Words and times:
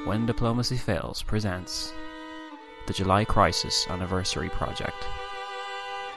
When 0.05 0.27
Diplomacy 0.27 0.77
Fails 0.77 1.22
presents 1.22 1.94
the 2.86 2.92
July 2.92 3.25
Crisis 3.25 3.86
Anniversary 3.88 4.50
Project, 4.50 5.06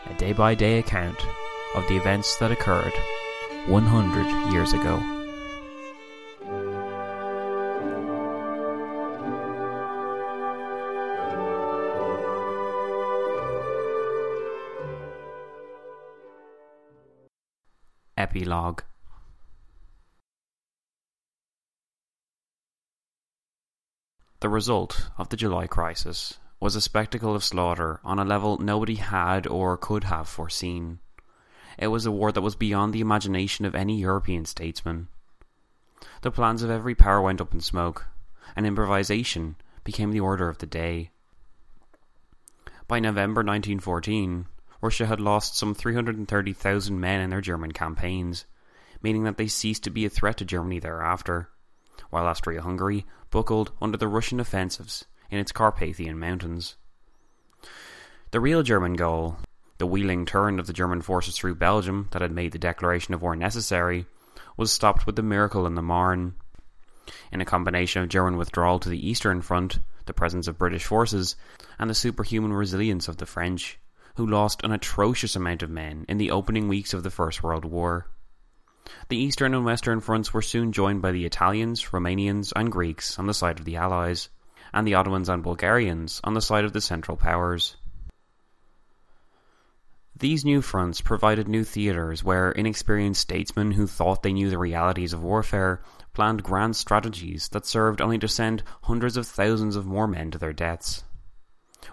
a 0.10 0.14
day 0.16 0.34
by 0.34 0.54
day 0.54 0.80
account 0.80 1.26
of 1.76 1.88
the 1.88 1.96
events 1.98 2.38
that 2.38 2.52
occurred 2.52 2.94
100 3.68 4.52
years 4.52 4.74
ago. 4.74 5.02
Epilogue 18.18 18.82
The 24.40 24.50
result 24.50 25.10
of 25.18 25.30
the 25.30 25.38
July 25.38 25.66
crisis 25.68 26.38
was 26.60 26.76
a 26.76 26.82
spectacle 26.82 27.36
of 27.36 27.44
slaughter 27.44 28.00
on 28.04 28.20
a 28.20 28.26
level 28.26 28.58
nobody 28.60 28.96
had 28.96 29.48
or 29.48 29.78
could 29.78 30.04
have 30.06 30.28
foreseen. 30.28 31.00
It 31.78 31.88
was 31.88 32.06
a 32.06 32.12
war 32.12 32.32
that 32.32 32.42
was 32.42 32.56
beyond 32.56 32.94
the 32.94 33.02
imagination 33.02 33.66
of 33.66 33.76
any 33.76 34.00
European 34.00 34.46
statesman. 34.46 35.08
The 36.22 36.32
plans 36.32 36.64
of 36.64 36.70
every 36.70 36.96
power 36.96 37.22
went 37.22 37.42
up 37.42 37.54
in 37.54 37.62
smoke, 37.62 38.08
and 38.56 38.66
improvisation 38.66 39.56
became 39.84 40.12
the 40.12 40.20
order 40.20 40.50
of 40.50 40.58
the 40.58 40.66
day. 40.66 41.12
By 42.88 43.00
November 43.00 43.42
1914, 43.42 44.48
Russia 44.82 45.06
had 45.06 45.20
lost 45.20 45.58
some 45.58 45.76
330,000 45.76 47.00
men 47.00 47.22
in 47.22 47.30
their 47.30 47.42
German 47.42 47.72
campaigns, 47.72 48.46
meaning 49.02 49.24
that 49.24 49.38
they 49.38 49.48
ceased 49.48 49.84
to 49.84 49.90
be 49.90 50.06
a 50.06 50.10
threat 50.10 50.38
to 50.38 50.46
Germany 50.46 50.80
thereafter, 50.80 51.50
while 52.10 52.26
Austria 52.26 52.62
Hungary 52.62 53.06
buckled 53.30 53.72
under 53.82 53.98
the 53.98 54.08
Russian 54.08 54.40
offensives 54.40 55.06
in 55.30 55.40
its 55.40 55.52
Carpathian 55.52 56.18
mountains. 56.18 56.76
The 58.32 58.40
real 58.40 58.64
German 58.64 58.94
goal, 58.94 59.38
the 59.78 59.88
wheeling 59.88 60.26
turn 60.26 60.60
of 60.60 60.68
the 60.68 60.74
German 60.74 61.02
forces 61.02 61.36
through 61.36 61.56
Belgium 61.56 62.08
that 62.12 62.22
had 62.22 62.32
made 62.32 62.52
the 62.52 62.60
declaration 62.60 63.14
of 63.14 63.22
war 63.22 63.36
necessary, 63.36 64.06
was 64.56 64.72
stopped 64.72 65.06
with 65.06 65.16
the 65.16 65.22
miracle 65.22 65.68
in 65.68 65.76
the 65.76 65.82
Marne. 65.82 66.36
In 67.32 67.42
a 67.42 67.46
combination 67.46 68.02
of 68.02 68.10
German 68.10 68.38
withdrawal 68.38 68.80
to 68.80 68.90
the 68.90 69.10
Eastern 69.10 69.42
Front, 69.42 69.80
the 70.06 70.14
presence 70.14 70.48
of 70.48 70.58
British 70.58 70.86
forces, 70.86 71.36
and 71.78 71.90
the 71.90 71.96
superhuman 71.96 72.54
resilience 72.54 73.08
of 73.08 73.18
the 73.18 73.26
French, 73.26 73.80
who 74.16 74.26
lost 74.26 74.64
an 74.64 74.72
atrocious 74.72 75.36
amount 75.36 75.62
of 75.62 75.70
men 75.70 76.06
in 76.10 76.18
the 76.18 76.32
opening 76.32 76.68
weeks 76.68 76.94
of 76.94 77.04
the 77.04 77.12
First 77.12 77.44
World 77.44 77.66
War. 77.66 78.08
The 79.10 79.18
Eastern 79.18 79.54
and 79.54 79.66
Western 79.66 80.00
fronts 80.00 80.34
were 80.34 80.42
soon 80.42 80.72
joined 80.72 81.02
by 81.02 81.12
the 81.12 81.26
Italians, 81.26 81.84
Romanians, 81.92 82.52
and 82.56 82.72
Greeks 82.72 83.20
on 83.20 83.28
the 83.28 83.34
side 83.34 83.60
of 83.60 83.66
the 83.66 83.76
Allies, 83.76 84.30
and 84.74 84.88
the 84.88 84.96
Ottomans 84.96 85.30
and 85.30 85.44
Bulgarians 85.44 86.20
on 86.24 86.34
the 86.34 86.42
side 86.42 86.66
of 86.66 86.74
the 86.74 86.82
Central 86.82 87.18
Powers. 87.18 87.76
These 90.20 90.46
new 90.46 90.64
fronts 90.64 91.00
provided 91.00 91.48
new 91.48 91.64
theatres 91.64 92.24
where 92.24 92.52
inexperienced 92.52 93.22
statesmen 93.22 93.74
who 93.74 93.86
thought 93.86 94.24
they 94.24 94.34
knew 94.34 94.50
the 94.50 94.58
realities 94.58 95.14
of 95.14 95.22
warfare 95.22 95.80
planned 96.14 96.42
grand 96.42 96.76
strategies 96.76 97.50
that 97.50 97.68
served 97.68 98.02
only 98.02 98.18
to 98.18 98.28
send 98.28 98.64
hundreds 98.84 99.16
of 99.16 99.28
thousands 99.28 99.76
of 99.76 99.86
more 99.86 100.08
men 100.08 100.32
to 100.32 100.40
their 100.40 100.54
deaths. 100.54 101.04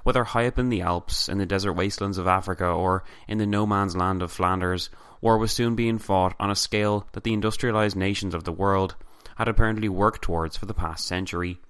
Whether 0.05 0.25
high 0.25 0.47
up 0.47 0.59
in 0.59 0.71
the 0.71 0.81
Alps, 0.81 1.29
in 1.29 1.37
the 1.37 1.45
desert 1.45 1.75
wastelands 1.75 2.17
of 2.17 2.27
Africa, 2.27 2.65
or 2.65 3.05
in 3.29 3.37
the 3.37 3.47
no 3.47 3.67
man's 3.67 3.95
land 3.95 4.23
of 4.23 4.33
Flanders, 4.33 4.89
war 5.21 5.37
was 5.37 5.53
soon 5.53 5.75
being 5.75 5.99
fought 5.99 6.35
on 6.41 6.51
a 6.51 6.56
scale 6.56 7.06
that 7.12 7.25
the 7.25 7.35
industrialized 7.35 7.97
nations 7.97 8.35
of 8.35 8.45
the 8.45 8.53
world 8.53 8.95
had 9.37 9.49
apparently 9.49 9.91
worked 9.91 10.23
towards 10.23 10.56
for 10.56 10.65
the 10.65 10.73
past 10.73 11.06
century, 11.06 11.61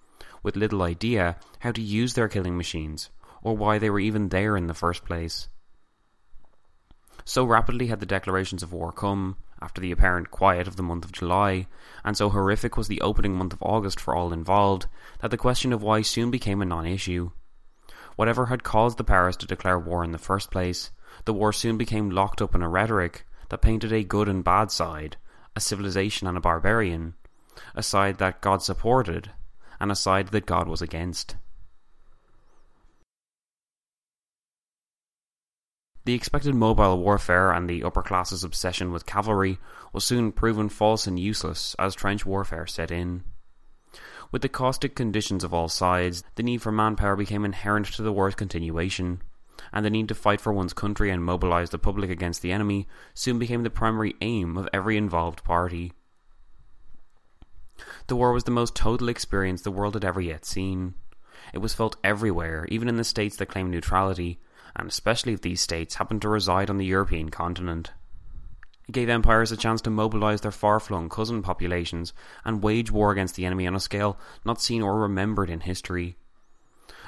with 0.44 0.54
little 0.54 0.82
idea 0.82 1.36
how 1.58 1.72
to 1.72 1.82
use 1.82 2.14
their 2.14 2.28
killing 2.28 2.56
machines, 2.56 3.10
or 3.42 3.56
why 3.56 3.80
they 3.80 3.90
were 3.90 3.98
even 3.98 4.28
there 4.28 4.56
in 4.56 4.68
the 4.68 4.74
first 4.74 5.04
place. 5.04 5.48
So 7.24 7.44
rapidly 7.44 7.86
had 7.86 8.00
the 8.00 8.06
declarations 8.06 8.62
of 8.62 8.72
war 8.72 8.92
come, 8.92 9.36
after 9.62 9.80
the 9.80 9.92
apparent 9.92 10.30
quiet 10.30 10.68
of 10.68 10.76
the 10.76 10.82
month 10.82 11.06
of 11.06 11.12
July, 11.12 11.66
and 12.04 12.16
so 12.16 12.28
horrific 12.28 12.76
was 12.76 12.88
the 12.88 13.00
opening 13.00 13.34
month 13.34 13.54
of 13.54 13.62
August 13.62 13.98
for 13.98 14.14
all 14.14 14.32
involved, 14.32 14.86
that 15.20 15.30
the 15.30 15.38
question 15.38 15.72
of 15.72 15.82
why 15.82 16.02
soon 16.02 16.30
became 16.30 16.60
a 16.60 16.66
non 16.66 16.86
issue. 16.86 17.30
Whatever 18.16 18.46
had 18.46 18.62
caused 18.62 18.98
the 18.98 19.04
powers 19.04 19.36
to 19.38 19.46
declare 19.46 19.78
war 19.78 20.04
in 20.04 20.12
the 20.12 20.18
first 20.18 20.50
place, 20.50 20.90
the 21.24 21.32
war 21.32 21.52
soon 21.52 21.78
became 21.78 22.10
locked 22.10 22.42
up 22.42 22.54
in 22.54 22.62
a 22.62 22.68
rhetoric 22.68 23.26
that 23.48 23.62
painted 23.62 23.92
a 23.92 24.04
good 24.04 24.28
and 24.28 24.44
bad 24.44 24.70
side, 24.70 25.16
a 25.56 25.60
civilization 25.60 26.26
and 26.26 26.36
a 26.36 26.40
barbarian, 26.40 27.14
a 27.74 27.82
side 27.82 28.18
that 28.18 28.40
God 28.42 28.62
supported, 28.62 29.30
and 29.80 29.90
a 29.90 29.96
side 29.96 30.28
that 30.28 30.46
God 30.46 30.68
was 30.68 30.82
against. 30.82 31.36
The 36.04 36.12
expected 36.12 36.54
mobile 36.54 36.98
warfare 36.98 37.50
and 37.50 37.68
the 37.68 37.82
upper 37.82 38.02
classes' 38.02 38.44
obsession 38.44 38.92
with 38.92 39.06
cavalry 39.06 39.58
was 39.92 40.04
soon 40.04 40.32
proven 40.32 40.68
false 40.68 41.06
and 41.06 41.18
useless 41.18 41.74
as 41.78 41.94
trench 41.94 42.26
warfare 42.26 42.66
set 42.66 42.90
in. 42.90 43.24
With 44.30 44.42
the 44.42 44.50
caustic 44.50 44.94
conditions 44.94 45.44
of 45.44 45.54
all 45.54 45.68
sides, 45.68 46.22
the 46.34 46.42
need 46.42 46.60
for 46.60 46.72
manpower 46.72 47.16
became 47.16 47.44
inherent 47.44 47.86
to 47.86 48.02
the 48.02 48.12
war's 48.12 48.34
continuation, 48.34 49.22
and 49.72 49.84
the 49.84 49.90
need 49.90 50.08
to 50.08 50.14
fight 50.14 50.42
for 50.42 50.52
one's 50.52 50.74
country 50.74 51.10
and 51.10 51.24
mobilize 51.24 51.70
the 51.70 51.78
public 51.78 52.10
against 52.10 52.42
the 52.42 52.52
enemy 52.52 52.86
soon 53.14 53.38
became 53.38 53.62
the 53.62 53.70
primary 53.70 54.14
aim 54.20 54.58
of 54.58 54.68
every 54.74 54.98
involved 54.98 55.42
party. 55.42 55.92
The 58.08 58.16
war 58.16 58.32
was 58.32 58.44
the 58.44 58.50
most 58.50 58.74
total 58.74 59.08
experience 59.08 59.62
the 59.62 59.70
world 59.70 59.94
had 59.94 60.04
ever 60.04 60.20
yet 60.20 60.44
seen. 60.44 60.94
It 61.54 61.58
was 61.58 61.72
felt 61.72 61.96
everywhere, 62.04 62.66
even 62.68 62.88
in 62.88 62.96
the 62.96 63.04
states 63.04 63.36
that 63.36 63.46
claimed 63.46 63.70
neutrality, 63.70 64.40
and 64.76 64.88
especially 64.88 65.32
if 65.32 65.40
these 65.40 65.60
states 65.60 65.96
happened 65.96 66.22
to 66.22 66.28
reside 66.28 66.70
on 66.70 66.78
the 66.78 66.86
European 66.86 67.30
continent. 67.30 67.92
It 68.88 68.92
gave 68.92 69.08
empires 69.08 69.50
a 69.50 69.56
chance 69.56 69.80
to 69.82 69.90
mobilize 69.90 70.42
their 70.42 70.50
far 70.50 70.78
flung 70.80 71.08
cousin 71.08 71.42
populations 71.42 72.12
and 72.44 72.62
wage 72.62 72.90
war 72.90 73.12
against 73.12 73.36
the 73.36 73.46
enemy 73.46 73.66
on 73.66 73.74
a 73.74 73.80
scale 73.80 74.18
not 74.44 74.60
seen 74.60 74.82
or 74.82 74.98
remembered 74.98 75.48
in 75.48 75.60
history. 75.60 76.16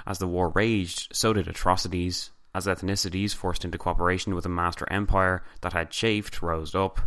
As 0.06 0.18
the 0.18 0.28
war 0.28 0.50
raged, 0.50 1.14
so 1.14 1.32
did 1.32 1.48
atrocities, 1.48 2.30
as 2.54 2.66
ethnicities 2.66 3.34
forced 3.34 3.64
into 3.64 3.76
cooperation 3.76 4.34
with 4.34 4.46
a 4.46 4.50
master 4.50 4.90
empire 4.90 5.42
that 5.60 5.74
had 5.74 5.90
chafed 5.90 6.40
rose 6.40 6.74
up, 6.74 7.00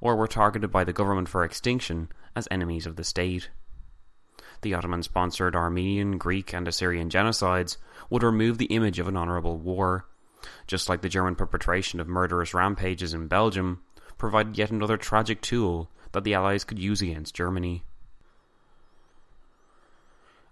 or 0.00 0.16
were 0.16 0.26
targeted 0.26 0.72
by 0.72 0.82
the 0.82 0.92
government 0.92 1.28
for 1.28 1.44
extinction 1.44 2.08
as 2.34 2.48
enemies 2.50 2.86
of 2.86 2.96
the 2.96 3.04
state. 3.04 3.50
The 4.62 4.74
Ottoman 4.74 5.02
sponsored 5.02 5.54
Armenian, 5.54 6.18
Greek, 6.18 6.52
and 6.52 6.66
Assyrian 6.66 7.10
genocides 7.10 7.76
would 8.10 8.22
remove 8.22 8.58
the 8.58 8.66
image 8.66 8.98
of 8.98 9.08
an 9.08 9.16
honourable 9.16 9.56
war, 9.56 10.06
just 10.66 10.88
like 10.88 11.00
the 11.00 11.08
German 11.08 11.36
perpetration 11.36 12.00
of 12.00 12.08
murderous 12.08 12.54
rampages 12.54 13.14
in 13.14 13.28
Belgium 13.28 13.82
provided 14.16 14.58
yet 14.58 14.70
another 14.70 14.96
tragic 14.96 15.40
tool 15.40 15.90
that 16.12 16.24
the 16.24 16.34
Allies 16.34 16.64
could 16.64 16.78
use 16.78 17.00
against 17.00 17.34
Germany. 17.34 17.84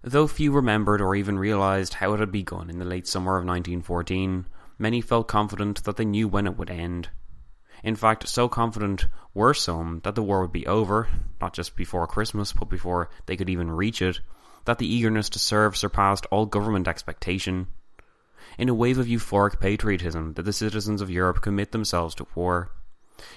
Though 0.01 0.27
few 0.27 0.51
remembered 0.51 1.01
or 1.01 1.15
even 1.15 1.37
realised 1.37 1.95
how 1.95 2.13
it 2.13 2.19
had 2.19 2.31
begun 2.31 2.69
in 2.69 2.79
the 2.79 2.85
late 2.85 3.07
summer 3.07 3.37
of 3.37 3.45
1914, 3.45 4.45
many 4.79 5.01
felt 5.01 5.27
confident 5.27 5.83
that 5.83 5.97
they 5.97 6.05
knew 6.05 6.27
when 6.27 6.47
it 6.47 6.57
would 6.57 6.69
end. 6.69 7.09
In 7.83 7.95
fact, 7.95 8.27
so 8.27 8.49
confident 8.49 9.05
were 9.35 9.53
some 9.53 10.01
that 10.03 10.15
the 10.15 10.23
war 10.23 10.41
would 10.41 10.51
be 10.51 10.65
over, 10.65 11.09
not 11.39 11.53
just 11.53 11.75
before 11.75 12.07
Christmas, 12.07 12.51
but 12.51 12.69
before 12.69 13.09
they 13.27 13.37
could 13.37 13.51
even 13.51 13.69
reach 13.69 14.01
it, 14.01 14.19
that 14.65 14.79
the 14.79 14.91
eagerness 14.91 15.29
to 15.29 15.39
serve 15.39 15.77
surpassed 15.77 16.25
all 16.31 16.47
government 16.47 16.87
expectation. 16.87 17.67
In 18.57 18.67
a 18.67 18.73
wave 18.73 18.97
of 18.97 19.05
euphoric 19.05 19.59
patriotism 19.59 20.33
did 20.33 20.45
the 20.45 20.53
citizens 20.53 21.01
of 21.01 21.11
Europe 21.11 21.41
commit 21.41 21.71
themselves 21.71 22.15
to 22.15 22.27
war. 22.33 22.71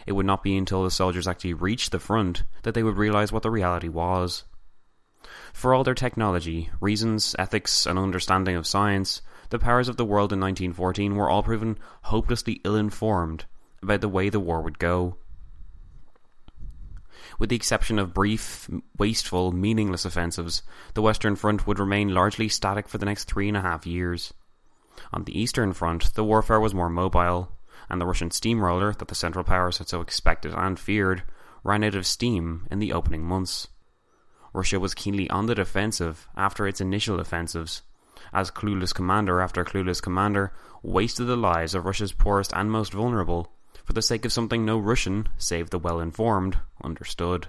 It 0.07 0.13
would 0.13 0.25
not 0.25 0.43
be 0.43 0.57
until 0.57 0.85
the 0.85 0.91
soldiers 0.91 1.29
actually 1.29 1.55
reached 1.55 1.93
the 1.93 1.99
front 1.99 2.45
that 2.63 2.73
they 2.73 2.83
would 2.83 2.97
realize 2.97 3.33
what 3.33 3.43
the 3.43 3.51
reality 3.51 3.89
was. 3.89 4.45
For 5.53 5.75
all 5.75 5.85
their 5.85 5.95
technology, 5.95 6.71
reasons, 6.81 7.37
ethics, 7.39 7.85
and 7.85 7.99
understanding 7.99 8.57
of 8.57 8.67
science, 8.67 9.21
the 9.51 9.59
powers 9.59 9.89
of 9.89 9.99
the 9.99 10.05
world 10.07 10.33
in 10.33 10.41
1914 10.41 11.15
were 11.15 11.29
all 11.29 11.43
proven 11.43 11.79
hopelessly 12.05 12.63
ill 12.65 12.77
informed 12.77 13.45
about 13.83 14.01
the 14.01 14.09
way 14.09 14.29
the 14.29 14.41
war 14.41 14.63
would 14.63 14.79
go. 14.79 15.17
With 17.39 17.49
the 17.49 17.57
exception 17.57 17.99
of 17.99 18.13
brief, 18.13 18.69
wasteful, 18.99 19.53
meaningless 19.53 20.05
offensives, 20.05 20.63
the 20.95 21.03
Western 21.03 21.37
Front 21.37 21.67
would 21.67 21.79
remain 21.79 22.13
largely 22.13 22.49
static 22.49 22.89
for 22.89 22.99
the 22.99 23.07
next 23.07 23.25
three 23.25 23.49
and 23.49 23.57
a 23.57 23.63
half 23.63 23.87
years. 23.87 24.35
On 25.13 25.25
the 25.25 25.39
Eastern 25.39 25.73
Front, 25.73 26.15
the 26.15 26.25
warfare 26.25 26.61
was 26.61 26.75
more 26.75 26.91
mobile, 26.91 27.53
and 27.89 28.01
the 28.01 28.07
Russian 28.07 28.31
steamroller 28.31 28.93
that 28.93 29.09
the 29.09 29.15
Central 29.15 29.45
Powers 29.45 29.79
had 29.79 29.89
so 29.89 30.01
expected 30.01 30.53
and 30.55 30.79
feared 30.79 31.23
ran 31.65 31.85
out 31.85 31.95
of 31.95 32.07
steam 32.07 32.67
in 32.71 32.79
the 32.79 32.93
opening 32.93 33.25
months. 33.25 33.69
Russia 34.53 34.81
was 34.81 34.95
keenly 34.95 35.31
on 35.31 35.47
the 35.47 35.55
defensive 35.55 36.29
after 36.37 36.67
its 36.67 36.81
initial 36.81 37.21
offensives, 37.21 37.83
as 38.33 38.51
clueless 38.51 38.95
commander 38.95 39.41
after 39.41 39.65
clueless 39.65 40.03
commander 40.03 40.53
wasted 40.83 41.27
the 41.27 41.37
lives 41.37 41.75
of 41.75 41.85
Russia's 41.85 42.13
poorest 42.13 42.53
and 42.55 42.71
most 42.71 42.93
vulnerable 42.93 43.53
for 43.91 43.95
the 43.95 44.03
sake 44.03 44.25
of 44.25 44.33
something 44.33 44.65
no 44.65 44.79
Russian, 44.79 45.27
save 45.37 45.71
the 45.71 45.79
well 45.81 45.99
informed, 45.99 46.61
understood. 46.81 47.49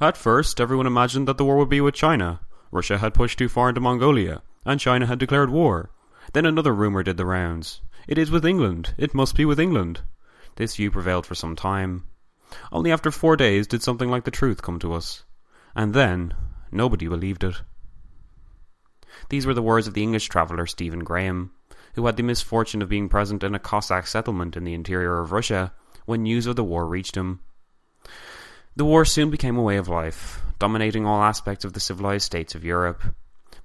At 0.00 0.16
first, 0.16 0.58
everyone 0.58 0.86
imagined 0.86 1.28
that 1.28 1.36
the 1.36 1.44
war 1.44 1.58
would 1.58 1.68
be 1.68 1.82
with 1.82 1.94
China. 1.94 2.40
Russia 2.70 2.96
had 2.96 3.12
pushed 3.12 3.38
too 3.38 3.50
far 3.50 3.68
into 3.68 3.82
Mongolia, 3.82 4.40
and 4.64 4.80
China 4.80 5.04
had 5.04 5.18
declared 5.18 5.50
war. 5.50 5.90
Then 6.32 6.46
another 6.46 6.74
rumour 6.74 7.02
did 7.02 7.18
the 7.18 7.26
rounds. 7.26 7.82
It 8.08 8.16
is 8.16 8.30
with 8.30 8.46
England. 8.46 8.94
It 8.96 9.14
must 9.14 9.36
be 9.36 9.44
with 9.44 9.60
England. 9.60 10.00
This 10.56 10.76
view 10.76 10.90
prevailed 10.90 11.26
for 11.26 11.34
some 11.34 11.54
time. 11.54 12.04
Only 12.72 12.90
after 12.90 13.10
four 13.10 13.36
days 13.36 13.66
did 13.66 13.82
something 13.82 14.10
like 14.10 14.24
the 14.24 14.30
truth 14.30 14.62
come 14.62 14.78
to 14.78 14.94
us. 14.94 15.24
And 15.76 15.92
then, 15.92 16.32
nobody 16.70 17.08
believed 17.08 17.44
it. 17.44 17.60
These 19.28 19.44
were 19.44 19.52
the 19.52 19.62
words 19.62 19.86
of 19.86 19.92
the 19.92 20.02
English 20.02 20.30
traveller 20.30 20.66
Stephen 20.66 21.04
Graham, 21.04 21.52
who 21.94 22.06
had 22.06 22.16
the 22.16 22.22
misfortune 22.22 22.82
of 22.82 22.88
being 22.88 23.08
present 23.08 23.42
in 23.42 23.54
a 23.54 23.58
Cossack 23.58 24.06
settlement 24.06 24.56
in 24.56 24.64
the 24.64 24.74
interior 24.74 25.20
of 25.20 25.32
Russia 25.32 25.72
when 26.06 26.22
news 26.22 26.46
of 26.46 26.56
the 26.56 26.64
war 26.64 26.86
reached 26.86 27.16
him. 27.16 27.40
The 28.74 28.84
war 28.84 29.04
soon 29.04 29.30
became 29.30 29.56
a 29.56 29.62
way 29.62 29.76
of 29.76 29.88
life, 29.88 30.40
dominating 30.58 31.06
all 31.06 31.22
aspects 31.22 31.64
of 31.64 31.74
the 31.74 31.80
civilized 31.80 32.24
states 32.24 32.54
of 32.54 32.64
Europe, 32.64 33.02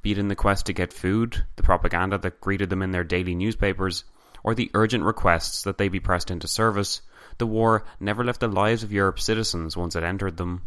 be 0.02 0.12
it 0.12 0.18
in 0.18 0.28
the 0.28 0.36
quest 0.36 0.66
to 0.66 0.74
get 0.74 0.94
food, 0.94 1.46
the 1.56 1.64
propaganda 1.64 2.18
that 2.18 2.42
greeted 2.42 2.70
them 2.70 2.82
in 2.82 2.92
their 2.92 3.04
daily 3.04 3.36
newspapers, 3.36 4.04
or 4.44 4.54
the 4.54 4.72
urgent 4.74 5.04
requests 5.04 5.64
that 5.64 5.78
they 5.78 5.88
be 5.88 6.00
pressed 6.00 6.30
into 6.30 6.48
service, 6.48 7.02
the 7.38 7.48
war 7.48 7.84
never 8.00 8.24
left 8.24 8.40
the 8.40 8.48
lives 8.48 8.84
of 8.84 8.92
Europe's 8.92 9.24
citizens 9.24 9.76
once 9.76 9.96
it 9.96 10.04
entered 10.04 10.38
them. 10.38 10.62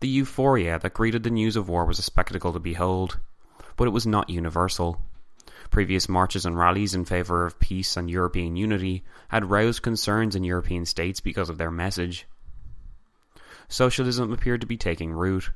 The 0.00 0.08
euphoria 0.08 0.78
that 0.78 0.94
greeted 0.94 1.22
the 1.22 1.30
news 1.30 1.56
of 1.56 1.68
war 1.68 1.84
was 1.84 1.98
a 1.98 2.02
spectacle 2.02 2.52
to 2.52 2.58
behold, 2.58 3.18
but 3.76 3.86
it 3.86 3.92
was 3.92 4.06
not 4.06 4.30
universal. 4.30 5.00
Previous 5.70 6.08
marches 6.08 6.46
and 6.46 6.56
rallies 6.56 6.94
in 6.94 7.04
favour 7.04 7.44
of 7.44 7.58
peace 7.58 7.96
and 7.96 8.10
European 8.10 8.56
unity 8.56 9.04
had 9.28 9.50
roused 9.50 9.82
concerns 9.82 10.34
in 10.34 10.44
European 10.44 10.86
states 10.86 11.20
because 11.20 11.50
of 11.50 11.58
their 11.58 11.70
message. 11.70 12.26
Socialism 13.68 14.32
appeared 14.32 14.60
to 14.60 14.66
be 14.66 14.76
taking 14.76 15.12
root. 15.12 15.50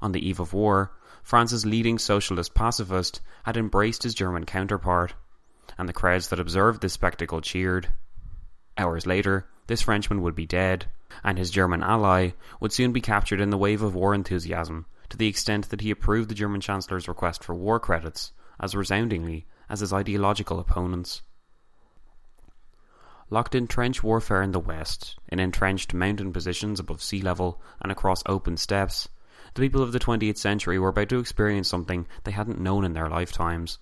On 0.00 0.12
the 0.12 0.26
eve 0.26 0.40
of 0.40 0.52
war, 0.52 0.92
France's 1.22 1.66
leading 1.66 1.98
socialist 1.98 2.54
pacifist 2.54 3.20
had 3.44 3.56
embraced 3.56 4.04
his 4.04 4.14
German 4.14 4.46
counterpart, 4.46 5.14
and 5.76 5.88
the 5.88 5.92
crowds 5.92 6.28
that 6.28 6.40
observed 6.40 6.80
this 6.80 6.92
spectacle 6.92 7.40
cheered. 7.40 7.88
Hours 8.78 9.06
later, 9.06 9.46
this 9.66 9.82
Frenchman 9.82 10.22
would 10.22 10.34
be 10.34 10.46
dead, 10.46 10.86
and 11.22 11.36
his 11.36 11.50
German 11.50 11.82
ally 11.82 12.30
would 12.60 12.72
soon 12.72 12.92
be 12.92 13.00
captured 13.00 13.40
in 13.40 13.50
the 13.50 13.58
wave 13.58 13.82
of 13.82 13.94
war 13.94 14.14
enthusiasm 14.14 14.86
to 15.10 15.16
the 15.16 15.26
extent 15.26 15.68
that 15.68 15.82
he 15.82 15.90
approved 15.90 16.30
the 16.30 16.34
German 16.34 16.60
Chancellor's 16.60 17.08
request 17.08 17.44
for 17.44 17.54
war 17.54 17.78
credits 17.78 18.32
as 18.58 18.74
resoundingly 18.74 19.46
as 19.68 19.80
his 19.80 19.92
ideological 19.92 20.58
opponents. 20.58 21.22
Locked 23.28 23.54
in 23.54 23.68
trench 23.68 24.02
warfare 24.02 24.42
in 24.42 24.50
the 24.50 24.58
west, 24.58 25.16
in 25.28 25.38
entrenched 25.38 25.94
mountain 25.94 26.32
positions 26.32 26.80
above 26.80 27.02
sea 27.02 27.20
level 27.22 27.60
and 27.80 27.92
across 27.92 28.22
open 28.26 28.56
steppes, 28.56 29.08
the 29.54 29.62
people 29.62 29.82
of 29.82 29.92
the 29.92 30.00
20th 30.00 30.36
century 30.36 30.78
were 30.78 30.88
about 30.88 31.08
to 31.08 31.18
experience 31.18 31.68
something 31.68 32.06
they 32.24 32.32
hadn't 32.32 32.60
known 32.60 32.84
in 32.84 32.92
their 32.92 33.08
lifetimes. 33.08 33.78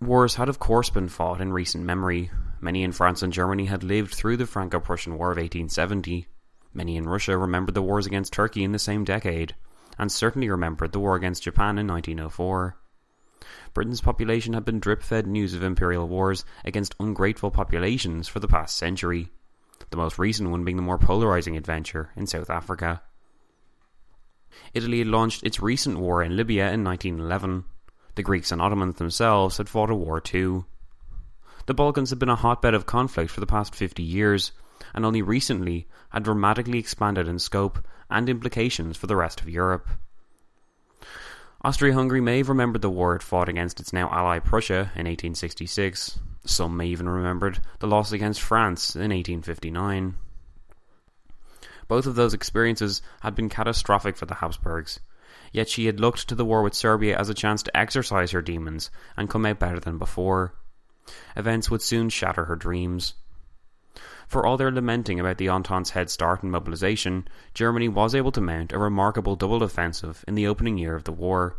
Wars 0.00 0.36
had 0.36 0.48
of 0.48 0.58
course 0.58 0.90
been 0.90 1.08
fought 1.08 1.40
in 1.40 1.52
recent 1.52 1.84
memory. 1.84 2.30
Many 2.60 2.82
in 2.82 2.92
France 2.92 3.22
and 3.22 3.32
Germany 3.32 3.66
had 3.66 3.82
lived 3.82 4.14
through 4.14 4.36
the 4.36 4.46
Franco-Prussian 4.46 5.18
War 5.18 5.32
of 5.32 5.36
1870. 5.36 6.26
Many 6.72 6.96
in 6.96 7.08
Russia 7.08 7.36
remembered 7.36 7.74
the 7.74 7.82
wars 7.82 8.06
against 8.06 8.32
Turkey 8.32 8.64
in 8.64 8.72
the 8.72 8.78
same 8.78 9.04
decade, 9.04 9.54
and 9.98 10.10
certainly 10.10 10.48
remembered 10.48 10.92
the 10.92 11.00
war 11.00 11.16
against 11.16 11.42
Japan 11.42 11.78
in 11.78 11.86
1904. 11.86 12.76
Britain's 13.74 14.00
population 14.00 14.54
had 14.54 14.64
been 14.64 14.80
drip-fed 14.80 15.26
news 15.26 15.54
of 15.54 15.62
imperial 15.62 16.08
wars 16.08 16.44
against 16.64 16.94
ungrateful 17.00 17.50
populations 17.50 18.28
for 18.28 18.40
the 18.40 18.48
past 18.48 18.76
century, 18.76 19.30
the 19.90 19.96
most 19.96 20.18
recent 20.18 20.50
one 20.50 20.64
being 20.64 20.76
the 20.76 20.82
more 20.82 20.98
polarizing 20.98 21.56
adventure 21.56 22.10
in 22.16 22.26
South 22.26 22.50
Africa. 22.50 23.02
Italy 24.74 24.98
had 24.98 25.08
launched 25.08 25.44
its 25.44 25.60
recent 25.60 25.98
war 25.98 26.22
in 26.22 26.36
Libya 26.36 26.72
in 26.72 26.82
1911. 26.84 27.64
The 28.14 28.22
Greeks 28.22 28.50
and 28.50 28.60
Ottomans 28.60 28.96
themselves 28.96 29.58
had 29.58 29.68
fought 29.68 29.90
a 29.90 29.94
war 29.94 30.20
too. 30.20 30.64
The 31.66 31.74
Balkans 31.74 32.10
had 32.10 32.18
been 32.18 32.28
a 32.28 32.36
hotbed 32.36 32.74
of 32.74 32.86
conflict 32.86 33.30
for 33.30 33.40
the 33.40 33.46
past 33.46 33.74
50 33.74 34.02
years, 34.02 34.52
and 34.94 35.04
only 35.04 35.22
recently 35.22 35.86
had 36.10 36.22
dramatically 36.22 36.78
expanded 36.78 37.28
in 37.28 37.38
scope 37.38 37.78
and 38.10 38.28
implications 38.28 38.96
for 38.96 39.06
the 39.06 39.16
rest 39.16 39.40
of 39.40 39.48
Europe. 39.48 39.86
Austria-Hungary 41.62 42.20
may 42.20 42.38
have 42.38 42.48
remembered 42.48 42.82
the 42.82 42.90
war 42.90 43.16
it 43.16 43.22
fought 43.22 43.48
against 43.48 43.80
its 43.80 43.92
now 43.92 44.08
ally 44.10 44.38
Prussia 44.38 44.92
in 44.94 45.06
1866. 45.06 46.20
Some 46.46 46.76
may 46.76 46.86
even 46.86 47.08
remembered 47.08 47.60
the 47.80 47.88
loss 47.88 48.12
against 48.12 48.40
France 48.40 48.94
in 48.94 49.10
1859. 49.10 50.14
Both 51.88 52.06
of 52.06 52.14
those 52.14 52.34
experiences 52.34 53.02
had 53.22 53.34
been 53.34 53.48
catastrophic 53.48 54.16
for 54.16 54.26
the 54.26 54.36
Habsburgs, 54.36 55.00
yet 55.52 55.68
she 55.68 55.86
had 55.86 55.98
looked 55.98 56.28
to 56.28 56.34
the 56.34 56.44
war 56.44 56.62
with 56.62 56.74
Serbia 56.74 57.18
as 57.18 57.28
a 57.28 57.34
chance 57.34 57.62
to 57.64 57.76
exorcise 57.76 58.30
her 58.30 58.42
demons 58.42 58.90
and 59.16 59.28
come 59.28 59.44
out 59.44 59.58
better 59.58 59.80
than 59.80 59.98
before. 59.98 60.54
Events 61.34 61.70
would 61.70 61.82
soon 61.82 62.08
shatter 62.08 62.44
her 62.44 62.56
dreams. 62.56 63.14
For 64.26 64.44
all 64.44 64.56
their 64.58 64.70
lamenting 64.70 65.18
about 65.18 65.38
the 65.38 65.48
Entente's 65.48 65.90
head 65.90 66.10
start 66.10 66.42
in 66.42 66.50
mobilization, 66.50 67.26
Germany 67.54 67.88
was 67.88 68.14
able 68.14 68.32
to 68.32 68.40
mount 68.40 68.72
a 68.72 68.78
remarkable 68.78 69.36
double 69.36 69.62
offensive 69.62 70.24
in 70.28 70.34
the 70.34 70.46
opening 70.46 70.76
year 70.76 70.94
of 70.94 71.04
the 71.04 71.12
war, 71.12 71.56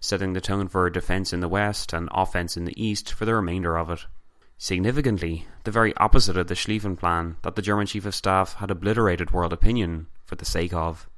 setting 0.00 0.34
the 0.34 0.40
tone 0.40 0.68
for 0.68 0.86
a 0.86 0.92
defence 0.92 1.32
in 1.32 1.40
the 1.40 1.48
west 1.48 1.92
and 1.92 2.10
offence 2.12 2.56
in 2.56 2.66
the 2.66 2.82
east 2.82 3.12
for 3.12 3.24
the 3.24 3.34
remainder 3.34 3.78
of 3.78 3.90
it. 3.90 4.06
Significantly, 4.58 5.46
the 5.64 5.70
very 5.70 5.96
opposite 5.96 6.36
of 6.36 6.46
the 6.46 6.54
Schlieffen 6.54 6.96
Plan 6.96 7.36
that 7.42 7.56
the 7.56 7.62
German 7.62 7.86
Chief 7.86 8.04
of 8.04 8.14
Staff 8.14 8.54
had 8.54 8.70
obliterated 8.70 9.30
world 9.30 9.52
opinion 9.52 10.06
for 10.24 10.36
the 10.36 10.44
sake 10.44 10.72
of. 10.72 11.08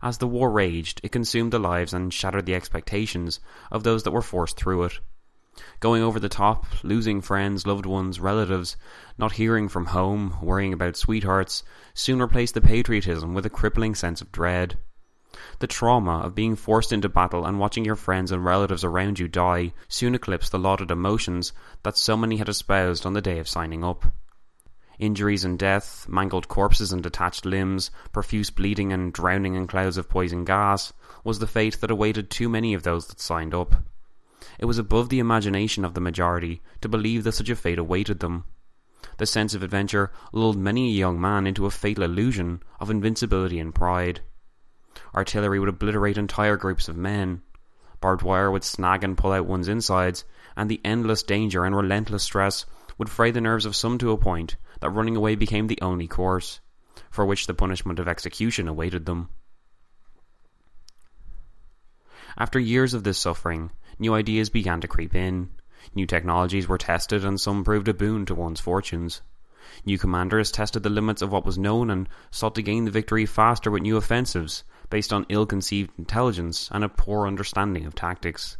As 0.00 0.18
the 0.18 0.28
war 0.28 0.50
raged, 0.50 1.00
it 1.02 1.10
consumed 1.10 1.52
the 1.52 1.58
lives 1.58 1.92
and 1.92 2.14
shattered 2.14 2.46
the 2.46 2.54
expectations 2.54 3.40
of 3.72 3.82
those 3.82 4.04
that 4.04 4.12
were 4.12 4.22
forced 4.22 4.56
through 4.56 4.84
it. 4.84 5.00
Going 5.80 6.02
over 6.02 6.20
the 6.20 6.28
top, 6.28 6.66
losing 6.82 7.20
friends, 7.20 7.66
loved 7.66 7.86
ones, 7.86 8.20
relatives, 8.20 8.76
not 9.16 9.32
hearing 9.32 9.68
from 9.68 9.86
home, 9.86 10.36
worrying 10.42 10.72
about 10.72 10.96
sweethearts, 10.96 11.62
soon 11.94 12.20
replaced 12.20 12.54
the 12.54 12.60
patriotism 12.60 13.34
with 13.34 13.46
a 13.46 13.50
crippling 13.50 13.94
sense 13.94 14.20
of 14.20 14.30
dread. 14.30 14.78
The 15.58 15.66
trauma 15.66 16.20
of 16.20 16.34
being 16.34 16.56
forced 16.56 16.92
into 16.92 17.08
battle 17.08 17.44
and 17.44 17.58
watching 17.58 17.84
your 17.84 17.96
friends 17.96 18.32
and 18.32 18.44
relatives 18.44 18.84
around 18.84 19.18
you 19.18 19.28
die 19.28 19.72
soon 19.88 20.14
eclipsed 20.14 20.52
the 20.52 20.58
lauded 20.58 20.90
emotions 20.90 21.52
that 21.82 21.96
so 21.96 22.16
many 22.16 22.36
had 22.36 22.48
espoused 22.48 23.04
on 23.04 23.12
the 23.12 23.20
day 23.20 23.38
of 23.38 23.48
signing 23.48 23.84
up. 23.84 24.04
Injuries 24.98 25.44
and 25.44 25.58
death, 25.58 26.08
mangled 26.08 26.48
corpses 26.48 26.92
and 26.92 27.02
detached 27.02 27.44
limbs, 27.44 27.90
profuse 28.12 28.50
bleeding 28.50 28.92
and 28.92 29.12
drowning 29.12 29.54
in 29.54 29.66
clouds 29.66 29.96
of 29.96 30.08
poison 30.08 30.44
gas 30.44 30.92
was 31.24 31.38
the 31.38 31.46
fate 31.46 31.80
that 31.80 31.90
awaited 31.90 32.30
too 32.30 32.48
many 32.48 32.74
of 32.74 32.82
those 32.82 33.06
that 33.08 33.20
signed 33.20 33.54
up 33.54 33.74
It 34.58 34.64
was 34.64 34.78
above 34.78 35.08
the 35.08 35.18
imagination 35.18 35.84
of 35.84 35.94
the 35.94 36.00
majority 36.00 36.62
to 36.80 36.88
believe 36.88 37.24
that 37.24 37.32
such 37.32 37.48
a 37.48 37.56
fate 37.56 37.78
awaited 37.78 38.20
them. 38.20 38.44
The 39.18 39.26
sense 39.26 39.54
of 39.54 39.62
adventure 39.62 40.12
lulled 40.32 40.56
many 40.56 40.88
a 40.88 40.96
young 40.96 41.20
man 41.20 41.46
into 41.46 41.66
a 41.66 41.70
fatal 41.70 42.04
illusion 42.04 42.62
of 42.80 42.90
invincibility 42.90 43.58
and 43.58 43.74
pride. 43.74 44.20
Artillery 45.14 45.58
would 45.58 45.68
obliterate 45.68 46.18
entire 46.18 46.56
groups 46.56 46.88
of 46.88 46.96
men. 46.96 47.42
Barbed 48.00 48.22
wire 48.22 48.50
would 48.50 48.64
snag 48.64 49.02
and 49.02 49.16
pull 49.16 49.32
out 49.32 49.46
one's 49.46 49.68
insides, 49.68 50.24
and 50.56 50.70
the 50.70 50.80
endless 50.84 51.22
danger 51.22 51.64
and 51.64 51.74
relentless 51.74 52.22
stress 52.22 52.64
would 52.96 53.10
fray 53.10 53.30
the 53.30 53.40
nerves 53.40 53.64
of 53.64 53.76
some 53.76 53.98
to 53.98 54.12
a 54.12 54.18
point 54.18 54.56
that 54.80 54.90
running 54.90 55.16
away 55.16 55.34
became 55.34 55.66
the 55.66 55.80
only 55.80 56.06
course, 56.06 56.60
for 57.10 57.24
which 57.24 57.46
the 57.46 57.54
punishment 57.54 57.98
of 57.98 58.08
execution 58.08 58.68
awaited 58.68 59.06
them. 59.06 59.28
After 62.36 62.58
years 62.58 62.94
of 62.94 63.04
this 63.04 63.18
suffering, 63.18 63.70
new 63.98 64.14
ideas 64.14 64.50
began 64.50 64.80
to 64.80 64.88
creep 64.88 65.14
in. 65.14 65.50
New 65.94 66.06
technologies 66.06 66.68
were 66.68 66.78
tested, 66.78 67.24
and 67.24 67.40
some 67.40 67.64
proved 67.64 67.88
a 67.88 67.94
boon 67.94 68.26
to 68.26 68.34
one's 68.34 68.60
fortunes. 68.60 69.22
New 69.84 69.98
commanders 69.98 70.50
tested 70.50 70.82
the 70.82 70.90
limits 70.90 71.22
of 71.22 71.30
what 71.30 71.44
was 71.44 71.58
known 71.58 71.90
and 71.90 72.08
sought 72.30 72.54
to 72.54 72.62
gain 72.62 72.84
the 72.84 72.90
victory 72.90 73.26
faster 73.26 73.70
with 73.70 73.82
new 73.82 73.96
offensives 73.96 74.64
based 74.90 75.12
on 75.12 75.26
ill 75.28 75.46
conceived 75.46 75.90
intelligence 75.98 76.68
and 76.72 76.82
a 76.82 76.88
poor 76.88 77.26
understanding 77.26 77.84
of 77.86 77.94
tactics. 77.94 78.56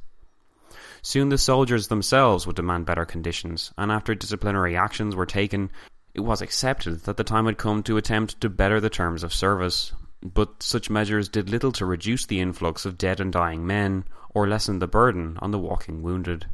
Soon 1.02 1.28
the 1.28 1.38
soldiers 1.38 1.88
themselves 1.88 2.46
would 2.46 2.56
demand 2.56 2.86
better 2.86 3.04
conditions, 3.04 3.72
and 3.78 3.90
after 3.90 4.14
disciplinary 4.14 4.76
actions 4.76 5.14
were 5.14 5.26
taken, 5.26 5.70
it 6.14 6.20
was 6.20 6.42
accepted 6.42 7.04
that 7.04 7.16
the 7.16 7.24
time 7.24 7.46
had 7.46 7.58
come 7.58 7.82
to 7.84 7.96
attempt 7.96 8.40
to 8.40 8.48
better 8.48 8.80
the 8.80 8.90
terms 8.90 9.22
of 9.22 9.32
service. 9.32 9.92
But 10.22 10.62
such 10.62 10.90
measures 10.90 11.28
did 11.28 11.48
little 11.48 11.72
to 11.72 11.86
reduce 11.86 12.26
the 12.26 12.40
influx 12.40 12.84
of 12.84 12.98
dead 12.98 13.20
and 13.20 13.32
dying 13.32 13.66
men, 13.66 14.04
or 14.30 14.48
lessen 14.48 14.80
the 14.80 14.88
burden 14.88 15.38
on 15.40 15.52
the 15.52 15.58
walking 15.58 16.02
wounded. 16.02 16.46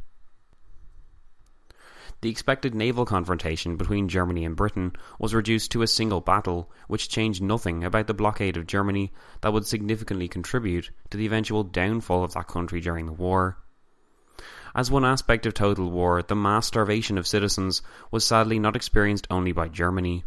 The 2.20 2.30
expected 2.30 2.74
naval 2.74 3.04
confrontation 3.04 3.76
between 3.76 4.08
Germany 4.08 4.44
and 4.44 4.56
Britain 4.56 4.94
was 5.18 5.34
reduced 5.34 5.70
to 5.72 5.82
a 5.82 5.86
single 5.86 6.20
battle, 6.20 6.70
which 6.88 7.08
changed 7.08 7.42
nothing 7.42 7.84
about 7.84 8.06
the 8.06 8.14
blockade 8.14 8.56
of 8.56 8.66
Germany 8.66 9.12
that 9.40 9.52
would 9.52 9.66
significantly 9.66 10.28
contribute 10.28 10.90
to 11.10 11.18
the 11.18 11.26
eventual 11.26 11.64
downfall 11.64 12.24
of 12.24 12.32
that 12.34 12.48
country 12.48 12.80
during 12.80 13.06
the 13.06 13.12
war. 13.12 13.58
As 14.74 14.90
one 14.90 15.04
aspect 15.04 15.46
of 15.46 15.54
total 15.54 15.90
war, 15.90 16.22
the 16.22 16.34
mass 16.34 16.66
starvation 16.66 17.18
of 17.18 17.26
citizens 17.26 17.82
was 18.10 18.26
sadly 18.26 18.58
not 18.58 18.74
experienced 18.74 19.26
only 19.30 19.52
by 19.52 19.68
Germany. 19.68 20.24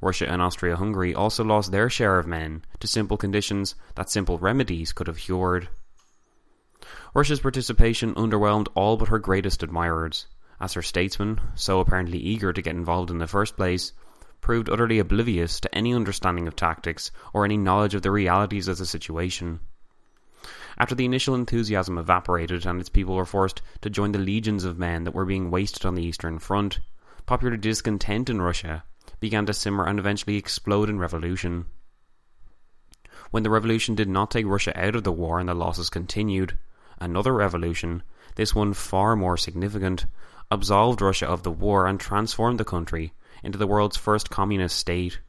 Russia 0.00 0.30
and 0.30 0.42
Austria 0.42 0.76
Hungary 0.76 1.14
also 1.14 1.44
lost 1.44 1.70
their 1.70 1.88
share 1.88 2.18
of 2.18 2.26
men 2.26 2.64
to 2.80 2.86
simple 2.86 3.16
conditions 3.16 3.74
that 3.94 4.10
simple 4.10 4.38
remedies 4.38 4.92
could 4.92 5.06
have 5.06 5.18
cured. 5.18 5.68
Russia's 7.14 7.40
participation 7.40 8.14
underwhelmed 8.14 8.68
all 8.74 8.96
but 8.96 9.08
her 9.08 9.18
greatest 9.18 9.62
admirers 9.62 10.26
as 10.60 10.72
her 10.74 10.82
statesmen, 10.82 11.40
so 11.54 11.80
apparently 11.80 12.18
eager 12.18 12.52
to 12.52 12.62
get 12.62 12.74
involved 12.74 13.10
in 13.10 13.18
the 13.18 13.26
first 13.26 13.56
place, 13.56 13.92
proved 14.40 14.68
utterly 14.68 14.98
oblivious 14.98 15.60
to 15.60 15.74
any 15.74 15.94
understanding 15.94 16.46
of 16.46 16.56
tactics 16.56 17.10
or 17.32 17.44
any 17.44 17.56
knowledge 17.56 17.94
of 17.94 18.02
the 18.02 18.10
realities 18.10 18.68
of 18.68 18.78
the 18.78 18.86
situation. 18.86 19.60
After 20.78 20.94
the 20.94 21.04
initial 21.06 21.34
enthusiasm 21.34 21.96
evaporated 21.96 22.66
and 22.66 22.80
its 22.80 22.90
people 22.90 23.14
were 23.14 23.24
forced 23.24 23.62
to 23.80 23.90
join 23.90 24.12
the 24.12 24.18
legions 24.18 24.64
of 24.64 24.78
men 24.78 25.04
that 25.04 25.14
were 25.14 25.24
being 25.24 25.50
wasted 25.50 25.86
on 25.86 25.94
the 25.94 26.04
Eastern 26.04 26.38
Front, 26.38 26.80
popular 27.24 27.56
discontent 27.56 28.28
in 28.28 28.42
Russia 28.42 28.84
began 29.20 29.46
to 29.46 29.54
simmer 29.54 29.86
and 29.86 29.98
eventually 29.98 30.36
explode 30.36 30.88
in 30.88 30.98
revolution. 30.98 31.66
When 33.30 33.42
the 33.42 33.50
revolution 33.50 33.94
did 33.94 34.08
not 34.08 34.30
take 34.30 34.46
Russia 34.46 34.78
out 34.78 34.94
of 34.94 35.04
the 35.04 35.12
war 35.12 35.40
and 35.40 35.48
the 35.48 35.54
losses 35.54 35.90
continued, 35.90 36.56
another 36.98 37.32
revolution, 37.32 38.02
this 38.36 38.54
one 38.54 38.72
far 38.74 39.16
more 39.16 39.36
significant, 39.36 40.06
absolved 40.50 41.00
Russia 41.00 41.26
of 41.26 41.42
the 41.42 41.50
war 41.50 41.86
and 41.86 41.98
transformed 41.98 42.60
the 42.60 42.64
country 42.64 43.12
into 43.42 43.58
the 43.58 43.66
world's 43.66 43.96
first 43.96 44.30
communist 44.30 44.76
state. 44.76 45.20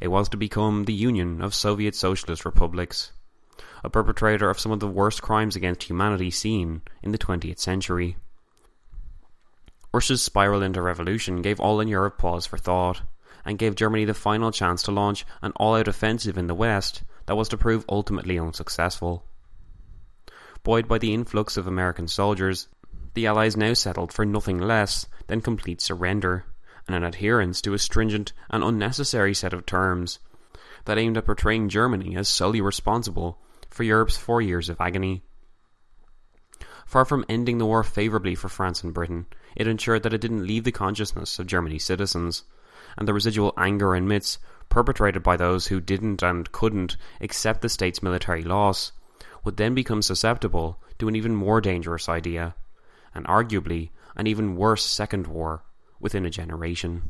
It 0.00 0.08
was 0.08 0.28
to 0.30 0.36
become 0.36 0.84
the 0.84 0.92
Union 0.92 1.42
of 1.42 1.54
Soviet 1.54 1.94
Socialist 1.94 2.44
Republics, 2.44 3.12
a 3.84 3.90
perpetrator 3.90 4.50
of 4.50 4.58
some 4.58 4.72
of 4.72 4.80
the 4.80 4.88
worst 4.88 5.22
crimes 5.22 5.56
against 5.56 5.84
humanity 5.84 6.30
seen 6.30 6.82
in 7.02 7.12
the 7.12 7.18
20th 7.18 7.58
century. 7.58 8.16
Russia's 9.92 10.22
spiral 10.22 10.62
into 10.62 10.80
revolution 10.80 11.42
gave 11.42 11.58
all 11.58 11.80
in 11.80 11.88
Europe 11.88 12.18
pause 12.18 12.46
for 12.46 12.56
thought, 12.56 13.02
and 13.44 13.58
gave 13.58 13.74
Germany 13.74 14.04
the 14.04 14.14
final 14.14 14.50
chance 14.50 14.82
to 14.82 14.92
launch 14.92 15.24
an 15.42 15.52
all 15.56 15.74
out 15.74 15.88
offensive 15.88 16.38
in 16.38 16.46
the 16.46 16.54
West 16.54 17.02
that 17.26 17.36
was 17.36 17.48
to 17.48 17.56
prove 17.56 17.84
ultimately 17.88 18.38
unsuccessful. 18.38 19.24
Buoyed 20.62 20.86
by 20.86 20.98
the 20.98 21.14
influx 21.14 21.56
of 21.56 21.66
American 21.66 22.06
soldiers, 22.06 22.68
the 23.14 23.26
Allies 23.26 23.56
now 23.56 23.72
settled 23.72 24.12
for 24.12 24.24
nothing 24.24 24.58
less 24.58 25.06
than 25.26 25.40
complete 25.40 25.80
surrender 25.80 26.44
and 26.86 26.94
an 26.94 27.04
adherence 27.04 27.60
to 27.62 27.74
a 27.74 27.78
stringent 27.78 28.32
and 28.50 28.62
unnecessary 28.62 29.34
set 29.34 29.52
of 29.52 29.66
terms 29.66 30.18
that 30.84 30.98
aimed 30.98 31.16
at 31.16 31.26
portraying 31.26 31.68
Germany 31.68 32.16
as 32.16 32.28
solely 32.28 32.60
responsible 32.60 33.38
for 33.68 33.84
Europe's 33.84 34.16
four 34.16 34.42
years 34.42 34.68
of 34.68 34.80
agony. 34.80 35.22
Far 36.90 37.04
from 37.04 37.24
ending 37.28 37.58
the 37.58 37.66
war 37.66 37.84
favourably 37.84 38.34
for 38.34 38.48
France 38.48 38.82
and 38.82 38.92
Britain, 38.92 39.26
it 39.54 39.68
ensured 39.68 40.02
that 40.02 40.12
it 40.12 40.20
didn't 40.20 40.44
leave 40.44 40.64
the 40.64 40.72
consciousness 40.72 41.38
of 41.38 41.46
Germany's 41.46 41.84
citizens, 41.84 42.42
and 42.98 43.06
the 43.06 43.14
residual 43.14 43.54
anger 43.56 43.94
and 43.94 44.08
myths 44.08 44.40
perpetrated 44.68 45.22
by 45.22 45.36
those 45.36 45.68
who 45.68 45.80
didn't 45.80 46.20
and 46.20 46.50
couldn't 46.50 46.96
accept 47.20 47.62
the 47.62 47.68
state's 47.68 48.02
military 48.02 48.42
loss 48.42 48.90
would 49.44 49.56
then 49.56 49.72
become 49.72 50.02
susceptible 50.02 50.82
to 50.98 51.06
an 51.06 51.14
even 51.14 51.32
more 51.32 51.60
dangerous 51.60 52.08
idea 52.08 52.56
and 53.14 53.24
arguably 53.26 53.90
an 54.16 54.26
even 54.26 54.56
worse 54.56 54.84
second 54.84 55.28
war 55.28 55.62
within 56.00 56.26
a 56.26 56.30
generation. 56.30 57.02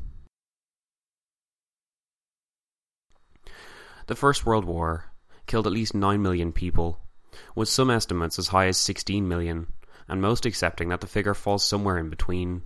The 4.08 4.14
First 4.14 4.44
World 4.44 4.66
War 4.66 5.06
killed 5.46 5.66
at 5.66 5.72
least 5.72 5.94
9 5.94 6.20
million 6.20 6.52
people, 6.52 7.00
with 7.54 7.68
some 7.68 7.90
estimates 7.90 8.38
as 8.38 8.48
high 8.48 8.66
as 8.66 8.76
16 8.78 9.26
million, 9.26 9.66
and 10.08 10.20
most 10.20 10.46
accepting 10.46 10.88
that 10.88 11.00
the 11.00 11.06
figure 11.06 11.34
falls 11.34 11.64
somewhere 11.64 11.98
in 11.98 12.10
between. 12.10 12.62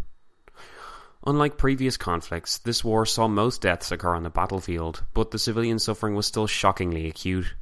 Unlike 1.26 1.56
previous 1.56 1.96
conflicts, 1.96 2.58
this 2.58 2.84
war 2.84 3.06
saw 3.06 3.28
most 3.28 3.62
deaths 3.62 3.90
occur 3.90 4.14
on 4.14 4.24
the 4.24 4.30
battlefield, 4.30 5.04
but 5.14 5.30
the 5.30 5.38
civilian 5.38 5.78
suffering 5.78 6.14
was 6.14 6.26
still 6.26 6.46
shockingly 6.46 7.08
acute, 7.08 7.54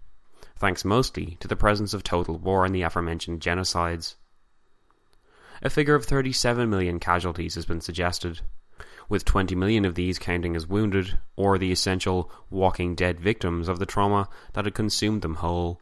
thanks 0.57 0.85
mostly 0.85 1.37
to 1.41 1.49
the 1.49 1.57
presence 1.57 1.95
of 1.95 2.03
total 2.03 2.39
war 2.39 2.65
and 2.65 2.75
the 2.75 2.83
aforementioned 2.83 3.41
genocides. 3.41 4.17
A 5.63 5.71
figure 5.71 5.95
of 5.95 6.05
37 6.05 6.69
million 6.69 6.99
casualties 6.99 7.55
has 7.55 7.65
been 7.65 7.81
suggested, 7.81 8.41
with 9.09 9.25
20 9.25 9.55
million 9.55 9.85
of 9.85 9.95
these 9.95 10.19
counting 10.19 10.57
as 10.57 10.67
wounded, 10.67 11.19
or 11.37 11.57
the 11.57 11.71
essential 11.71 12.33
walking 12.51 12.97
dead 12.97 13.21
victims 13.21 13.69
of 13.69 13.79
the 13.79 13.87
trauma 13.87 14.29
that 14.55 14.65
had 14.65 14.75
consumed 14.75 15.23
them 15.23 15.37
whole. 15.37 15.81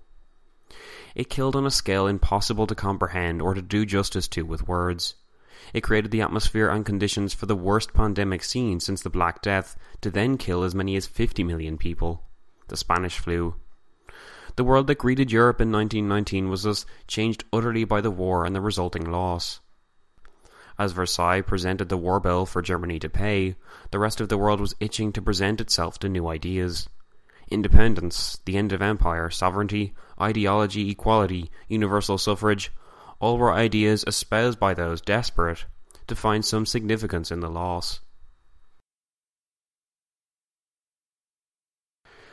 It 1.14 1.30
killed 1.30 1.56
on 1.56 1.66
a 1.66 1.70
scale 1.70 2.06
impossible 2.06 2.66
to 2.66 2.74
comprehend 2.74 3.42
or 3.42 3.54
to 3.54 3.62
do 3.62 3.84
justice 3.84 4.28
to 4.28 4.42
with 4.42 4.68
words. 4.68 5.14
It 5.74 5.82
created 5.82 6.10
the 6.10 6.22
atmosphere 6.22 6.68
and 6.68 6.86
conditions 6.86 7.34
for 7.34 7.46
the 7.46 7.56
worst 7.56 7.92
pandemic 7.92 8.42
seen 8.42 8.80
since 8.80 9.02
the 9.02 9.10
Black 9.10 9.42
Death 9.42 9.76
to 10.00 10.10
then 10.10 10.38
kill 10.38 10.62
as 10.62 10.74
many 10.74 10.96
as 10.96 11.06
50 11.06 11.44
million 11.44 11.76
people. 11.76 12.22
The 12.68 12.76
Spanish 12.76 13.18
flu. 13.18 13.54
The 14.56 14.64
world 14.64 14.86
that 14.88 14.98
greeted 14.98 15.30
Europe 15.30 15.60
in 15.60 15.70
1919 15.70 16.48
was 16.48 16.64
thus 16.64 16.86
changed 17.06 17.44
utterly 17.52 17.84
by 17.84 18.00
the 18.00 18.10
war 18.10 18.44
and 18.44 18.54
the 18.54 18.60
resulting 18.60 19.10
loss. 19.10 19.60
As 20.78 20.92
Versailles 20.92 21.42
presented 21.42 21.88
the 21.88 21.98
war 21.98 22.20
bill 22.20 22.46
for 22.46 22.62
Germany 22.62 22.98
to 23.00 23.10
pay, 23.10 23.56
the 23.90 23.98
rest 23.98 24.20
of 24.20 24.28
the 24.28 24.38
world 24.38 24.60
was 24.60 24.74
itching 24.80 25.12
to 25.12 25.22
present 25.22 25.60
itself 25.60 25.98
to 25.98 26.08
new 26.08 26.26
ideas. 26.26 26.88
Independence, 27.50 28.38
the 28.44 28.56
end 28.56 28.72
of 28.72 28.80
empire, 28.80 29.28
sovereignty, 29.30 29.94
ideology, 30.20 30.90
equality, 30.90 31.50
universal 31.68 32.16
suffrage, 32.16 32.70
all 33.18 33.38
were 33.38 33.52
ideas 33.52 34.04
espoused 34.06 34.58
by 34.58 34.72
those 34.74 35.00
desperate 35.00 35.64
to 36.06 36.14
find 36.14 36.44
some 36.44 36.64
significance 36.64 37.30
in 37.30 37.40
the 37.40 37.50
loss. 37.50 38.00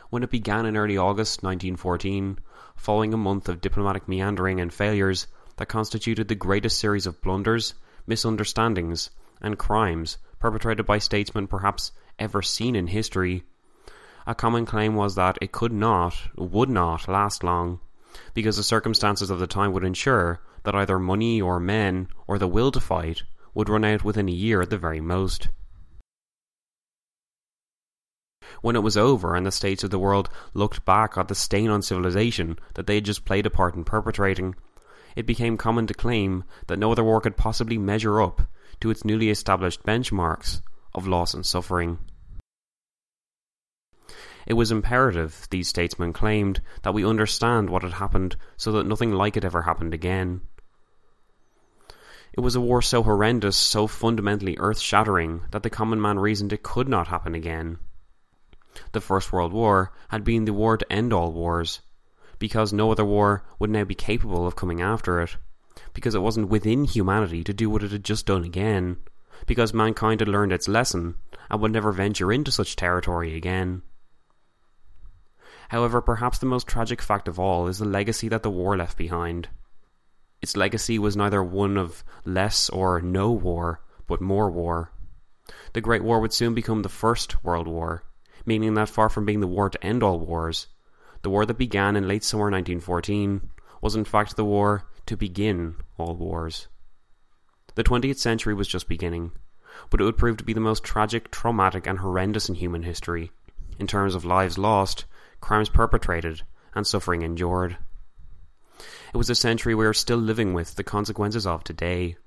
When 0.09 0.24
it 0.24 0.29
began 0.29 0.65
in 0.65 0.77
early 0.77 0.97
August 0.97 1.43
1914, 1.43 2.39
following 2.75 3.13
a 3.13 3.17
month 3.17 3.50
of 3.50 3.59
diplomatic 3.59 4.07
meandering 4.07 4.62
and 4.62 4.74
failures 4.74 5.27
that 5.57 5.67
constituted 5.67 6.27
the 6.27 6.36
greatest 6.36 6.79
series 6.79 7.05
of 7.05 7.21
blunders 7.21 7.74
misunderstandings, 8.07 9.09
and 9.41 9.59
crimes 9.59 10.17
perpetrated 10.39 10.86
by 10.86 10.97
statesmen 10.97 11.45
perhaps 11.45 11.91
ever 12.17 12.41
seen 12.41 12.75
in 12.75 12.88
history. 12.88 13.43
A 14.29 14.36
common 14.36 14.65
claim 14.65 14.93
was 14.93 15.15
that 15.15 15.38
it 15.41 15.53
could 15.53 15.72
not, 15.72 16.13
would 16.36 16.69
not 16.69 17.07
last 17.07 17.46
long, 17.46 17.79
because 18.34 18.57
the 18.57 18.63
circumstances 18.63 19.29
of 19.29 19.39
the 19.39 19.48
time 19.48 19.72
would 19.72 19.86
ensure 19.86 20.41
that 20.63 20.75
either 20.75 21.00
money 21.00 21.41
or 21.41 21.62
men 21.62 22.10
or 22.27 22.38
the 22.38 22.46
will 22.46 22.69
to 22.72 22.81
fight 22.81 23.24
would 23.53 23.69
run 23.69 23.86
out 23.86 24.03
within 24.03 24.27
a 24.27 24.34
year 24.34 24.62
at 24.62 24.69
the 24.69 24.77
very 24.77 25.00
most. 25.00 25.48
When 28.62 28.75
it 28.75 28.84
was 28.84 28.98
over 28.98 29.34
and 29.34 29.46
the 29.46 29.51
states 29.51 29.86
of 29.86 29.91
the 29.91 30.00
world 30.00 30.29
looked 30.53 30.84
back 30.84 31.17
at 31.17 31.29
the 31.29 31.36
stain 31.36 31.69
on 31.69 31.81
civilization 31.81 32.60
that 32.74 32.86
they 32.86 32.96
had 32.96 33.05
just 33.05 33.24
played 33.24 33.46
a 33.46 33.50
part 33.50 33.75
in 33.75 33.86
perpetrating, 33.86 34.55
it 35.15 35.25
became 35.25 35.55
common 35.55 35.88
to 35.88 35.93
claim 35.93 36.43
that 36.67 36.79
no 36.79 36.91
other 36.91 37.03
war 37.03 37.22
could 37.22 37.38
possibly 37.38 37.77
measure 37.77 38.22
up 38.22 38.41
to 38.81 38.89
its 38.89 39.05
newly 39.05 39.29
established 39.29 39.84
benchmarks 39.84 40.62
of 40.93 41.07
loss 41.07 41.34
and 41.34 41.46
suffering. 41.46 42.00
It 44.48 44.54
was 44.54 44.72
imperative, 44.72 45.46
these 45.50 45.68
statesmen 45.68 46.13
claimed, 46.13 46.62
that 46.84 46.94
we 46.94 47.06
understand 47.06 47.70
what 47.70 47.84
had 47.84 47.92
happened 47.92 48.38
so 48.56 48.72
that 48.72 48.88
nothing 48.88 49.12
like 49.12 49.36
it 49.36 49.44
ever 49.44 49.63
happened 49.63 49.94
again. 49.94 50.39
It 52.32 52.39
was 52.39 52.56
a 52.56 52.62
war 52.62 52.82
so 52.82 53.04
horrendous, 53.04 53.58
so 53.58 53.88
fundamentally 53.88 54.56
earth 54.58 54.80
shattering, 54.80 55.42
that 55.51 55.63
the 55.63 55.70
common 55.70 56.00
man 56.00 56.18
reasoned 56.18 56.54
it 56.54 56.63
could 56.63 56.88
not 56.88 57.10
happen 57.10 57.36
again. 57.36 57.80
The 58.94 59.01
First 59.01 59.34
World 59.34 59.51
War 59.51 59.92
had 60.08 60.24
been 60.24 60.46
the 60.46 60.54
war 60.54 60.77
to 60.77 60.94
end 60.94 61.12
all 61.12 61.34
wars, 61.34 61.82
because 62.39 62.72
no 62.72 62.89
other 62.89 63.04
war 63.04 63.44
would 63.60 63.70
now 63.70 63.84
be 63.84 63.96
capable 63.96 64.48
of 64.48 64.56
coming 64.56 64.82
after 64.82 65.20
it, 65.20 65.36
because 65.94 66.16
it 66.16 66.22
wasn't 66.22 66.48
within 66.48 66.86
humanity 66.86 67.44
to 67.44 67.54
do 67.54 67.70
what 67.70 67.84
it 67.84 67.92
had 67.92 68.06
just 68.06 68.25
done 68.27 68.46
again, 68.46 68.96
because 69.46 69.74
mankind 69.74 70.22
had 70.22 70.30
learned 70.30 70.54
its 70.54 70.70
lesson 70.70 71.16
and 71.50 71.60
would 71.60 71.74
never 71.74 71.92
venture 71.92 72.32
into 72.32 72.50
such 72.50 72.77
territory 72.77 73.36
again. 73.36 73.82
However, 75.69 76.01
perhaps 76.01 76.39
the 76.39 76.45
most 76.45 76.67
tragic 76.67 77.01
fact 77.01 77.27
of 77.27 77.39
all 77.39 77.67
is 77.67 77.79
the 77.79 77.86
legacy 77.86 78.29
that 78.29 78.43
the 78.43 78.50
war 78.50 78.77
left 78.77 78.97
behind. 78.97 79.50
Its 80.41 80.55
legacy 80.55 80.97
was 81.00 81.17
neither 81.17 81.43
one 81.43 81.77
of 81.77 82.03
less 82.25 82.69
or 82.69 83.01
no 83.01 83.31
war, 83.31 83.81
but 84.05 84.21
more 84.21 84.50
war. 84.50 84.91
The 85.74 85.81
Great 85.81 86.03
War 86.03 86.19
would 86.19 86.33
soon 86.33 86.53
become 86.53 86.81
the 86.81 86.89
First 86.89 87.43
World 87.43 87.67
War, 87.67 88.03
meaning 88.45 88.74
that 88.75 88.89
far 88.89 89.09
from 89.09 89.25
being 89.25 89.39
the 89.39 89.47
war 89.47 89.69
to 89.69 89.86
end 89.86 90.03
all 90.03 90.19
wars, 90.19 90.67
the 91.21 91.29
war 91.29 91.45
that 91.45 91.57
began 91.57 91.95
in 91.95 92.07
late 92.07 92.24
summer 92.24 92.51
1914 92.51 93.50
was 93.81 93.95
in 93.95 94.05
fact 94.05 94.36
the 94.36 94.45
war 94.45 94.83
to 95.05 95.17
begin 95.17 95.75
all 95.97 96.15
wars. 96.15 96.67
The 97.75 97.83
20th 97.83 98.17
century 98.17 98.53
was 98.53 98.67
just 98.67 98.88
beginning, 98.88 99.31
but 99.89 100.00
it 100.00 100.03
would 100.03 100.17
prove 100.17 100.38
to 100.38 100.43
be 100.43 100.53
the 100.53 100.59
most 100.59 100.83
tragic, 100.83 101.31
traumatic, 101.31 101.86
and 101.88 102.00
horrendous 102.00 102.50
in 102.50 102.55
human 102.55 102.83
history, 102.83 103.31
in 103.79 103.88
terms 103.88 104.15
of 104.15 104.25
lives 104.25 104.57
lost, 104.57 105.05
crimes 105.41 105.70
perpetrated, 105.70 106.41
and 106.74 106.86
suffering 106.86 107.22
endured. 107.22 107.77
It 109.13 109.17
was 109.17 109.29
a 109.29 109.36
century 109.36 109.74
we 109.75 109.86
are 109.86 109.94
still 109.94 110.17
living 110.17 110.53
with 110.53 110.75
the 110.75 110.84
consequences 110.84 111.48
of 111.48 111.63
today, 111.63 112.17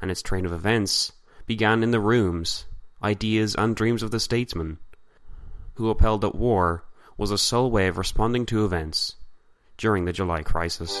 and 0.00 0.10
its 0.10 0.22
train 0.22 0.46
of 0.46 0.52
events 0.52 1.12
began 1.46 1.82
in 1.82 1.90
the 1.90 2.00
rooms, 2.00 2.66
ideas, 3.02 3.54
and 3.54 3.74
dreams 3.74 4.02
of 4.02 4.10
the 4.10 4.20
statesmen 4.20 4.78
who 5.74 5.90
upheld 5.90 6.22
that 6.22 6.34
war 6.34 6.84
was 7.16 7.30
a 7.30 7.38
sole 7.38 7.70
way 7.70 7.86
of 7.86 7.98
responding 7.98 8.44
to 8.46 8.64
events 8.64 9.14
during 9.76 10.04
the 10.04 10.12
July 10.12 10.42
crisis. 10.42 11.00